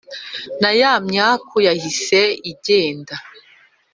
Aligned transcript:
na 0.61 0.69
ya 0.79 0.93
myaku 1.07 1.55
yahise 1.67 2.21
igende 2.51 3.15